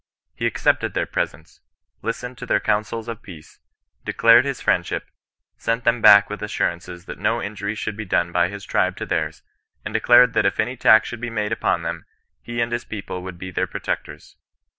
He 0.33 0.47
accepted 0.47 0.95
their 0.95 1.05
presents, 1.05 1.61
listened 2.01 2.35
to 2.39 2.47
their 2.47 2.59
counsels 2.59 3.07
of 3.07 3.21
peace, 3.21 3.59
declared 4.03 4.45
his 4.45 4.59
friendship, 4.59 5.07
sent 5.57 5.83
them 5.83 6.01
back 6.01 6.27
with 6.27 6.41
assurances 6.41 7.05
that 7.05 7.19
no 7.19 7.39
injury 7.39 7.75
should 7.75 7.95
be 7.95 8.03
done 8.05 8.31
by 8.31 8.47
his 8.47 8.65
tribe 8.65 8.97
to 8.97 9.05
theirs, 9.05 9.43
and 9.85 9.93
declared 9.93 10.33
that 10.33 10.43
if 10.47 10.59
any 10.59 10.71
attack 10.73 11.05
should 11.05 11.21
be 11.21 11.29
made 11.29 11.51
upon 11.51 11.83
them, 11.83 12.05
he 12.41 12.61
and 12.61 12.71
his 12.71 12.83
people 12.83 13.21
would 13.21 13.37
be 13.37 13.51
their 13.51 13.67
protectors. 13.67 14.37